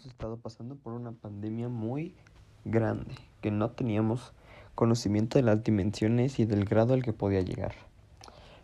hemos 0.00 0.12
estado 0.12 0.38
pasando 0.38 0.76
por 0.76 0.94
una 0.94 1.12
pandemia 1.12 1.68
muy 1.68 2.14
grande, 2.64 3.14
que 3.42 3.50
no 3.50 3.72
teníamos 3.72 4.32
conocimiento 4.74 5.38
de 5.38 5.42
las 5.42 5.62
dimensiones 5.62 6.38
y 6.38 6.46
del 6.46 6.64
grado 6.64 6.94
al 6.94 7.02
que 7.02 7.12
podía 7.12 7.42
llegar. 7.42 7.74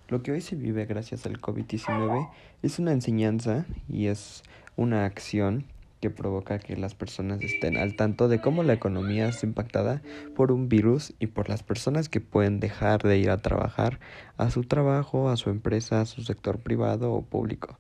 Lo 0.09 0.23
que 0.23 0.33
hoy 0.33 0.41
se 0.41 0.57
vive 0.57 0.87
gracias 0.87 1.27
al 1.27 1.39
COVID-19 1.39 2.31
es 2.63 2.79
una 2.79 2.93
enseñanza 2.93 3.67
y 3.87 4.07
es 4.07 4.45
una 4.77 5.05
acción 5.05 5.67
que 6.01 6.09
provoca 6.09 6.59
que 6.59 6.75
las 6.75 6.95
personas 6.95 7.43
estén 7.43 7.77
al 7.77 7.97
tanto 7.97 8.29
de 8.29 8.41
cómo 8.41 8.63
la 8.63 8.73
economía 8.73 9.29
es 9.29 9.43
impactada 9.43 10.01
por 10.35 10.53
un 10.53 10.71
virus 10.71 11.13
y 11.19 11.27
por 11.27 11.51
las 11.51 11.63
personas 11.63 12.09
que 12.09 12.23
pueden 12.23 12.61
dejar 12.61 13.03
de 13.03 13.19
ir 13.19 13.29
a 13.29 13.43
trabajar 13.43 14.01
a 14.39 14.49
su 14.49 14.65
trabajo, 14.65 15.29
a 15.29 15.37
su 15.37 15.51
empresa, 15.51 16.01
a 16.01 16.07
su 16.07 16.23
sector 16.23 16.61
privado 16.61 17.13
o 17.13 17.21
público. 17.21 17.79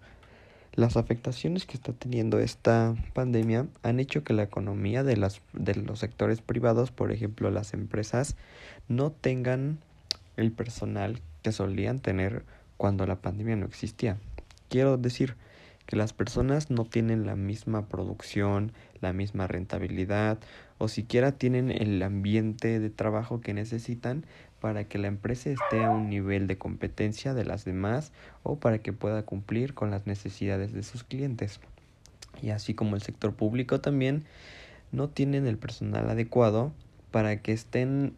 Las 0.77 0.99
afectaciones 0.99 1.65
que 1.65 1.73
está 1.73 1.95
teniendo 1.95 2.39
esta 2.39 2.95
pandemia 3.15 3.67
han 3.83 3.99
hecho 3.99 4.23
que 4.25 4.35
la 4.35 4.43
economía 4.43 5.03
de, 5.03 5.17
las, 5.17 5.41
de 5.55 5.75
los 5.75 6.01
sectores 6.01 6.43
privados, 6.43 6.91
por 6.91 7.13
ejemplo 7.13 7.51
las 7.51 7.73
empresas, 7.73 8.37
no 8.87 9.11
tengan 9.11 9.79
el 10.37 10.53
personal 10.53 11.23
que 11.41 11.53
solían 11.53 12.01
tener 12.01 12.45
cuando 12.77 13.07
la 13.07 13.17
pandemia 13.17 13.57
no 13.57 13.65
existía. 13.65 14.19
Quiero 14.69 14.99
decir 14.99 15.35
que 15.87 15.97
las 15.97 16.13
personas 16.13 16.71
no 16.71 16.85
tienen 16.85 17.27
la 17.27 17.37
misma 17.37 17.87
producción, 17.87 18.73
la 19.01 19.13
misma 19.13 19.47
rentabilidad 19.47 20.39
o 20.79 20.89
siquiera 20.89 21.33
tienen 21.33 21.71
el 21.71 22.03
ambiente 22.03 22.81
de 22.81 22.91
trabajo 22.91 23.41
que 23.41 23.55
necesitan 23.55 24.25
para 24.61 24.85
que 24.85 24.99
la 24.99 25.07
empresa 25.07 25.51
esté 25.51 25.85
a 25.85 25.91
un 25.91 26.11
nivel 26.11 26.47
de 26.47 26.59
competencia 26.59 27.35
de 27.35 27.45
las 27.45 27.65
demás 27.65 28.13
o 28.43 28.57
para 28.57 28.79
que 28.79 28.93
pueda 28.93 29.23
cumplir 29.23 29.75
con 29.75 29.91
las 29.91 30.07
necesidades 30.07 30.73
de 30.73 30.83
sus 30.83 31.05
clientes. 31.05 31.61
Y 32.43 32.51
así 32.51 32.75
como 32.75 32.97
el 32.97 33.03
sector 33.03 33.35
público 33.35 33.81
también 33.81 34.25
no 34.93 35.09
tienen 35.09 35.47
el 35.47 35.57
personal 35.57 36.11
adecuado 36.11 36.73
para 37.11 37.41
que 37.41 37.53
estén, 37.53 38.15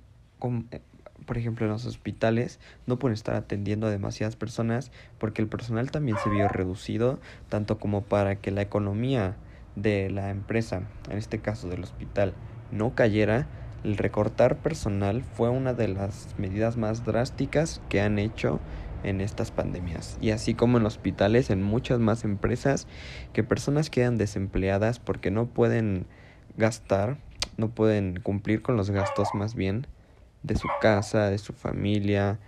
por 1.27 1.39
ejemplo, 1.39 1.67
en 1.67 1.73
los 1.73 1.85
hospitales, 1.85 2.59
no 2.87 2.99
pueden 2.99 3.15
estar 3.15 3.35
atendiendo 3.35 3.87
a 3.87 3.91
demasiadas 3.91 4.37
personas 4.37 4.91
porque 5.19 5.43
el 5.43 5.49
personal 5.49 5.91
también 5.91 6.17
se 6.23 6.31
vio 6.31 6.49
reducido, 6.49 7.19
tanto 7.49 7.79
como 7.79 8.03
para 8.03 8.37
que 8.37 8.51
la 8.51 8.63
economía 8.63 9.37
de 9.77 10.11
la 10.11 10.31
empresa, 10.31 10.83
en 11.11 11.19
este 11.19 11.41
caso 11.41 11.69
del 11.69 11.85
hospital, 11.85 12.35
no 12.73 12.95
cayera, 12.95 13.47
el 13.85 13.97
recortar 13.97 14.57
personal 14.57 15.23
fue 15.23 15.51
una 15.51 15.73
de 15.73 15.89
las 15.89 16.35
medidas 16.37 16.77
más 16.77 17.05
drásticas 17.05 17.81
que 17.89 18.01
han 18.01 18.19
hecho 18.19 18.59
en 19.05 19.21
estas 19.21 19.51
pandemias. 19.51 20.19
Y 20.21 20.31
así 20.31 20.55
como 20.55 20.79
en 20.79 20.87
hospitales, 20.87 21.51
en 21.51 21.63
muchas 21.63 22.01
más 22.01 22.25
empresas, 22.25 22.87
que 23.33 23.45
personas 23.45 23.91
quedan 23.91 24.19
desempleadas 24.19 24.99
porque 24.99 25.31
no 25.31 25.47
pueden 25.47 26.07
gastar, 26.57 27.19
no 27.57 27.69
pueden 27.69 28.21
cumplir 28.21 28.63
con 28.63 28.77
los 28.77 28.91
gastos 28.91 29.29
más 29.35 29.55
bien 29.55 29.87
de 30.43 30.57
su 30.57 30.69
casa, 30.81 31.31
de 31.31 31.39
su 31.39 31.53
familia, 31.53 32.39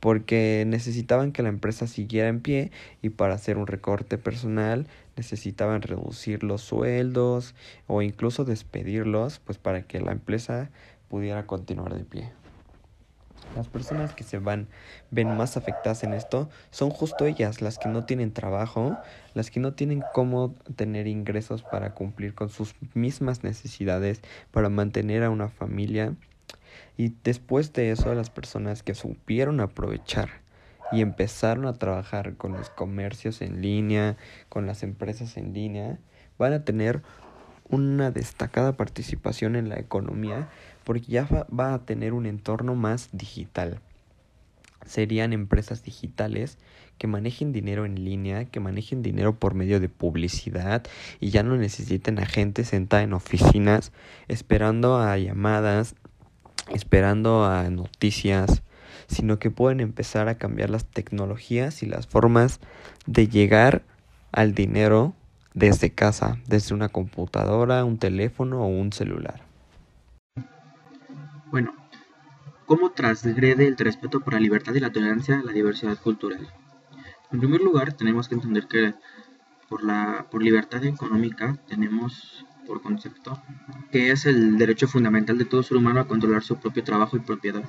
porque 0.00 0.64
necesitaban 0.66 1.32
que 1.32 1.42
la 1.42 1.48
empresa 1.48 1.86
siguiera 1.86 2.28
en 2.28 2.40
pie 2.40 2.70
y 3.00 3.08
para 3.08 3.34
hacer 3.34 3.56
un 3.56 3.66
recorte 3.66 4.18
personal 4.18 4.86
necesitaban 5.16 5.80
reducir 5.80 6.42
los 6.42 6.60
sueldos 6.60 7.54
o 7.86 8.02
incluso 8.02 8.44
despedirlos 8.44 9.38
pues 9.38 9.56
para 9.56 9.82
que 9.82 10.00
la 10.00 10.12
empresa 10.12 10.70
pudiera 11.08 11.46
continuar 11.46 11.94
de 11.94 12.04
pie. 12.04 12.32
Las 13.56 13.68
personas 13.68 14.14
que 14.14 14.24
se 14.24 14.38
van 14.38 14.66
ven 15.10 15.36
más 15.36 15.56
afectadas 15.56 16.02
en 16.02 16.12
esto 16.12 16.50
son 16.70 16.90
justo 16.90 17.24
ellas, 17.24 17.62
las 17.62 17.78
que 17.78 17.88
no 17.88 18.04
tienen 18.04 18.32
trabajo, 18.32 18.98
las 19.32 19.50
que 19.50 19.60
no 19.60 19.74
tienen 19.74 20.02
cómo 20.12 20.54
tener 20.76 21.06
ingresos 21.06 21.62
para 21.62 21.94
cumplir 21.94 22.34
con 22.34 22.48
sus 22.48 22.74
mismas 22.94 23.44
necesidades, 23.44 24.20
para 24.50 24.68
mantener 24.68 25.22
a 25.22 25.30
una 25.30 25.48
familia 25.48 26.14
y 26.96 27.12
después 27.24 27.72
de 27.72 27.90
eso, 27.90 28.14
las 28.14 28.30
personas 28.30 28.82
que 28.82 28.94
supieron 28.94 29.60
aprovechar 29.60 30.44
y 30.92 31.00
empezaron 31.00 31.66
a 31.66 31.74
trabajar 31.74 32.36
con 32.36 32.52
los 32.52 32.70
comercios 32.70 33.42
en 33.42 33.60
línea, 33.60 34.16
con 34.48 34.66
las 34.66 34.82
empresas 34.82 35.36
en 35.36 35.52
línea, 35.52 35.98
van 36.38 36.52
a 36.52 36.64
tener 36.64 37.02
una 37.68 38.10
destacada 38.10 38.76
participación 38.76 39.56
en 39.56 39.68
la 39.68 39.78
economía 39.78 40.48
porque 40.84 41.06
ya 41.06 41.26
va 41.26 41.74
a 41.74 41.84
tener 41.84 42.12
un 42.12 42.26
entorno 42.26 42.74
más 42.74 43.08
digital. 43.12 43.80
Serían 44.86 45.32
empresas 45.32 45.82
digitales 45.82 46.58
que 46.98 47.06
manejen 47.06 47.52
dinero 47.52 47.86
en 47.86 48.04
línea, 48.04 48.44
que 48.44 48.60
manejen 48.60 49.02
dinero 49.02 49.34
por 49.38 49.54
medio 49.54 49.80
de 49.80 49.88
publicidad 49.88 50.84
y 51.18 51.30
ya 51.30 51.42
no 51.42 51.56
necesiten 51.56 52.18
a 52.18 52.26
gente 52.26 52.64
sentada 52.64 53.02
en 53.02 53.14
oficinas 53.14 53.92
esperando 54.28 54.98
a 54.98 55.16
llamadas 55.16 55.96
esperando 56.72 57.44
a 57.44 57.68
noticias, 57.70 58.62
sino 59.06 59.38
que 59.38 59.50
pueden 59.50 59.80
empezar 59.80 60.28
a 60.28 60.36
cambiar 60.36 60.70
las 60.70 60.84
tecnologías 60.86 61.82
y 61.82 61.86
las 61.86 62.06
formas 62.06 62.60
de 63.06 63.28
llegar 63.28 63.82
al 64.32 64.54
dinero 64.54 65.14
desde 65.52 65.90
casa, 65.90 66.38
desde 66.46 66.74
una 66.74 66.88
computadora, 66.88 67.84
un 67.84 67.98
teléfono 67.98 68.62
o 68.62 68.66
un 68.66 68.92
celular. 68.92 69.42
Bueno, 71.50 71.72
¿cómo 72.66 72.90
transgrede 72.90 73.68
el 73.68 73.76
respeto 73.76 74.20
por 74.20 74.34
la 74.34 74.40
libertad 74.40 74.74
y 74.74 74.80
la 74.80 74.90
tolerancia 74.90 75.38
a 75.38 75.44
la 75.44 75.52
diversidad 75.52 75.96
cultural? 75.98 76.48
En 77.30 77.38
primer 77.38 77.60
lugar, 77.60 77.92
tenemos 77.92 78.28
que 78.28 78.34
entender 78.34 78.66
que 78.66 78.94
por 79.68 79.84
la 79.84 80.26
por 80.30 80.42
libertad 80.42 80.84
económica 80.84 81.56
tenemos 81.68 82.44
por 82.66 82.82
concepto, 82.82 83.40
que 83.90 84.10
es 84.10 84.26
el 84.26 84.58
derecho 84.58 84.88
fundamental 84.88 85.38
de 85.38 85.44
todo 85.44 85.62
ser 85.62 85.76
humano 85.76 86.00
a 86.00 86.08
controlar 86.08 86.42
su 86.42 86.56
propio 86.56 86.84
trabajo 86.84 87.16
y 87.16 87.20
propiedad. 87.20 87.64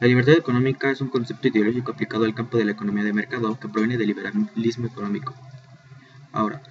La 0.00 0.06
libertad 0.06 0.34
económica 0.34 0.90
es 0.90 1.00
un 1.00 1.08
concepto 1.08 1.48
ideológico 1.48 1.92
aplicado 1.92 2.24
al 2.24 2.34
campo 2.34 2.56
de 2.56 2.64
la 2.64 2.72
economía 2.72 3.04
de 3.04 3.12
mercado 3.12 3.58
que 3.60 3.68
proviene 3.68 3.98
del 3.98 4.06
liberalismo 4.06 4.86
económico. 4.86 5.34
Ahora, 6.32 6.62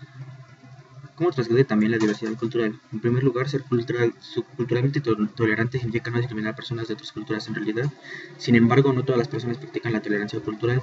¿cómo 1.19 1.31
transgrede 1.31 1.65
también 1.65 1.91
la 1.91 1.97
diversidad 1.97 2.33
cultural? 2.37 2.79
En 2.93 3.01
primer 3.01 3.25
lugar, 3.25 3.49
ser 3.49 3.63
cultural, 3.63 4.13
culturalmente 4.55 5.01
tolerante 5.01 5.77
significa 5.77 6.09
no 6.11 6.17
discriminar 6.17 6.53
a 6.53 6.55
personas 6.55 6.87
de 6.87 6.93
otras 6.93 7.11
culturas 7.11 7.45
en 7.49 7.55
realidad. 7.55 7.91
Sin 8.37 8.55
embargo, 8.55 8.93
no 8.93 9.03
todas 9.03 9.19
las 9.19 9.27
personas 9.27 9.57
practican 9.57 9.91
la 9.91 10.01
tolerancia 10.01 10.39
cultural. 10.39 10.81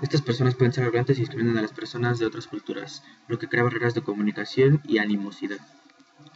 Estas 0.00 0.22
personas 0.22 0.54
pueden 0.54 0.72
ser 0.72 0.84
arrogantes 0.84 1.18
y 1.18 1.22
discriminan 1.22 1.58
a 1.58 1.62
las 1.62 1.72
personas 1.72 2.20
de 2.20 2.26
otras 2.26 2.46
culturas, 2.46 3.02
lo 3.26 3.40
que 3.40 3.48
crea 3.48 3.64
barreras 3.64 3.94
de 3.94 4.02
comunicación 4.02 4.80
y 4.86 4.98
animosidad. 4.98 5.58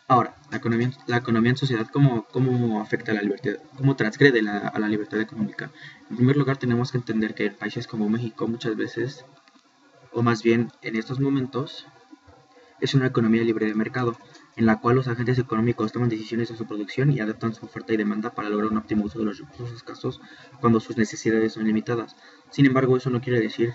Ahora, 0.08 0.34
la 0.50 0.56
economía, 0.56 0.90
la 1.06 1.18
economía 1.18 1.50
en 1.50 1.56
sociedad, 1.56 1.86
¿cómo, 1.92 2.24
cómo 2.24 2.80
afecta 2.80 3.12
a 3.12 3.14
la 3.14 3.22
libertad? 3.22 3.52
¿Cómo 3.76 3.94
transgrede 3.94 4.40
a 4.40 4.78
la 4.80 4.88
libertad 4.88 5.20
económica? 5.20 5.70
En 6.10 6.16
primer 6.16 6.36
lugar, 6.36 6.56
tenemos 6.56 6.90
que 6.90 6.98
entender 6.98 7.36
que 7.36 7.52
países 7.52 7.86
como 7.86 8.08
México 8.08 8.48
muchas 8.48 8.74
veces, 8.76 9.24
o 10.10 10.22
más 10.24 10.42
bien 10.42 10.72
en 10.82 10.96
estos 10.96 11.20
momentos, 11.20 11.86
es 12.82 12.94
una 12.94 13.06
economía 13.06 13.42
libre 13.42 13.66
de 13.66 13.74
mercado, 13.74 14.16
en 14.56 14.66
la 14.66 14.80
cual 14.80 14.96
los 14.96 15.06
agentes 15.06 15.38
económicos 15.38 15.92
toman 15.92 16.08
decisiones 16.08 16.50
en 16.50 16.56
su 16.56 16.66
producción 16.66 17.12
y 17.12 17.20
adaptan 17.20 17.54
su 17.54 17.64
oferta 17.64 17.92
y 17.92 17.96
demanda 17.96 18.30
para 18.30 18.50
lograr 18.50 18.72
un 18.72 18.76
óptimo 18.76 19.04
uso 19.04 19.20
de 19.20 19.24
los 19.26 19.38
recursos 19.38 19.72
escasos 19.72 20.20
cuando 20.60 20.80
sus 20.80 20.96
necesidades 20.96 21.52
son 21.52 21.64
limitadas. 21.64 22.16
Sin 22.50 22.66
embargo, 22.66 22.96
eso 22.96 23.08
no 23.08 23.20
quiere 23.20 23.40
decir 23.40 23.72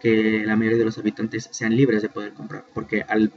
que 0.00 0.44
la 0.44 0.56
mayoría 0.56 0.78
de 0.78 0.84
los 0.84 0.98
habitantes 0.98 1.48
sean 1.52 1.76
libres 1.76 2.02
de 2.02 2.08
poder 2.08 2.34
comprar, 2.34 2.64
porque 2.74 3.02
al, 3.02 3.32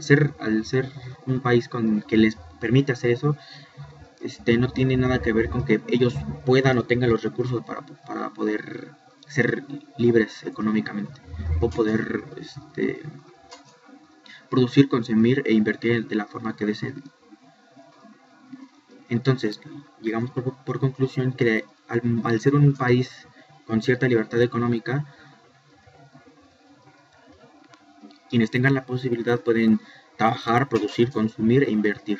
ser, 0.00 0.32
al 0.40 0.64
ser 0.64 0.88
un 1.26 1.40
país 1.40 1.68
con, 1.68 2.00
que 2.00 2.16
les 2.16 2.36
permite 2.58 2.92
hacer 2.92 3.10
eso, 3.10 3.36
este, 4.22 4.56
no 4.56 4.68
tiene 4.68 4.96
nada 4.96 5.20
que 5.20 5.34
ver 5.34 5.50
con 5.50 5.66
que 5.66 5.82
ellos 5.88 6.14
puedan 6.46 6.78
o 6.78 6.84
tengan 6.84 7.10
los 7.10 7.22
recursos 7.22 7.62
para, 7.64 7.82
para 8.06 8.30
poder 8.30 8.92
ser 9.28 9.64
libres 9.98 10.44
económicamente 10.44 11.20
o 11.60 11.68
poder 11.68 12.24
este, 12.36 13.02
producir, 14.52 14.90
consumir 14.90 15.42
e 15.46 15.54
invertir 15.54 16.06
de 16.06 16.14
la 16.14 16.26
forma 16.26 16.54
que 16.54 16.66
deseen. 16.66 17.02
Entonces, 19.08 19.58
llegamos 20.02 20.30
por, 20.30 20.78
conclusión 20.78 21.32
que 21.32 21.64
al, 21.88 22.38
ser 22.38 22.54
un 22.54 22.74
país 22.74 23.26
con 23.66 23.80
cierta 23.80 24.06
libertad 24.08 24.42
económica, 24.42 25.06
quienes 28.28 28.50
tengan 28.50 28.74
la 28.74 28.84
posibilidad 28.84 29.40
pueden 29.40 29.80
trabajar, 30.18 30.68
producir, 30.68 31.10
consumir 31.10 31.62
e 31.64 31.70
invertir 31.70 32.18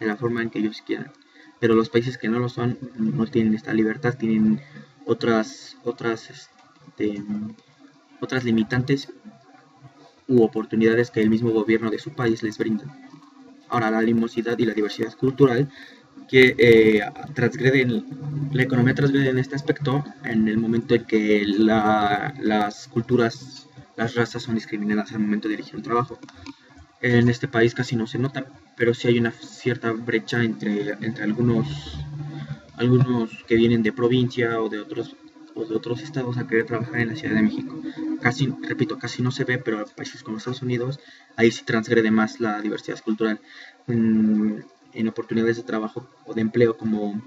de 0.00 0.06
la 0.06 0.16
forma 0.16 0.42
en 0.42 0.50
que 0.50 0.58
ellos 0.58 0.82
quieran. 0.84 1.12
Pero 1.60 1.74
los 1.74 1.90
países 1.90 2.18
que 2.18 2.28
no 2.28 2.40
lo 2.40 2.48
son 2.48 2.76
no 2.96 3.24
tienen 3.26 3.54
esta 3.54 3.72
libertad, 3.72 4.16
tienen 4.18 4.60
otras 5.06 5.76
otras 5.84 6.28
este, 6.30 7.22
otras 8.20 8.42
limitantes 8.42 9.12
u 10.28 10.42
oportunidades 10.42 11.10
que 11.10 11.20
el 11.20 11.30
mismo 11.30 11.50
gobierno 11.50 11.90
de 11.90 11.98
su 11.98 12.12
país 12.12 12.42
les 12.42 12.58
brinda. 12.58 12.84
Ahora, 13.68 13.90
la 13.90 14.02
limosidad 14.02 14.58
y 14.58 14.66
la 14.66 14.74
diversidad 14.74 15.14
cultural 15.16 15.68
que 16.28 16.54
eh, 16.58 17.00
transgreden, 17.34 18.04
la 18.52 18.62
economía 18.62 18.94
transgrede 18.94 19.30
en 19.30 19.38
este 19.38 19.54
aspecto 19.54 20.04
en 20.24 20.48
el 20.48 20.58
momento 20.58 20.94
en 20.94 21.04
que 21.04 21.44
las 21.46 22.88
culturas, 22.88 23.68
las 23.96 24.14
razas 24.14 24.42
son 24.42 24.54
discriminadas 24.54 25.12
al 25.12 25.20
momento 25.20 25.48
de 25.48 25.54
elegir 25.54 25.76
un 25.76 25.82
trabajo. 25.82 26.18
En 27.00 27.28
este 27.28 27.48
país 27.48 27.74
casi 27.74 27.96
no 27.96 28.06
se 28.06 28.18
nota, 28.18 28.46
pero 28.76 28.94
sí 28.94 29.08
hay 29.08 29.18
una 29.18 29.32
cierta 29.32 29.92
brecha 29.92 30.42
entre, 30.42 30.92
entre 31.00 31.24
algunos, 31.24 31.98
algunos 32.76 33.30
que 33.48 33.56
vienen 33.56 33.82
de 33.82 33.92
provincia 33.92 34.60
o 34.60 34.68
de 34.68 34.78
otros 34.80 35.16
o 35.54 35.64
de 35.64 35.74
otros 35.74 36.02
estados 36.02 36.38
a 36.38 36.46
querer 36.46 36.66
trabajar 36.66 37.00
en 37.00 37.08
la 37.08 37.16
Ciudad 37.16 37.34
de 37.34 37.42
México. 37.42 37.80
Casi, 38.22 38.54
repito, 38.62 38.98
casi 38.98 39.20
no 39.20 39.32
se 39.32 39.44
ve, 39.44 39.58
pero 39.58 39.80
en 39.80 39.86
países 39.96 40.22
como 40.22 40.38
Estados 40.38 40.62
Unidos, 40.62 41.00
ahí 41.36 41.50
sí 41.50 41.64
transgrede 41.64 42.10
más 42.12 42.40
la 42.40 42.60
diversidad 42.60 43.00
cultural. 43.02 43.40
En, 43.88 44.64
oportunidades 45.08 45.56
de 45.56 45.64
trabajo 45.64 46.06
o 46.26 46.34
de 46.34 46.42
empleo 46.42 46.76
como, 46.76 47.20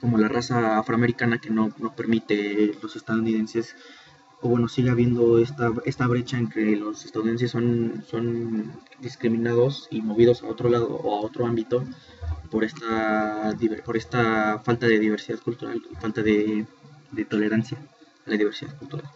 como 0.00 0.18
la 0.18 0.28
raza 0.28 0.78
afroamericana 0.78 1.38
que 1.38 1.50
no, 1.50 1.70
no 1.78 1.96
permite 1.96 2.76
los 2.80 2.94
estadounidenses 2.94 3.74
o 4.42 4.48
bueno, 4.48 4.68
sigue 4.68 4.90
habiendo 4.90 5.38
esta, 5.38 5.72
esta 5.84 6.06
brecha 6.06 6.36
en 6.36 6.48
que 6.48 6.76
los 6.76 7.04
estadounidenses 7.04 7.50
son, 7.50 8.04
son 8.08 8.72
discriminados 9.00 9.88
y 9.90 10.02
movidos 10.02 10.42
a 10.42 10.48
otro 10.48 10.68
lado 10.68 10.88
o 10.88 11.16
a 11.16 11.20
otro 11.20 11.46
ámbito 11.46 11.84
por 12.50 12.64
esta, 12.64 13.56
por 13.84 13.96
esta 13.96 14.60
falta 14.60 14.86
de 14.86 14.98
diversidad 14.98 15.38
cultural, 15.38 15.80
falta 16.00 16.22
de, 16.22 16.66
de 17.12 17.24
tolerancia 17.24 17.78
a 18.26 18.30
la 18.30 18.36
diversidad 18.36 18.76
cultural. 18.78 19.08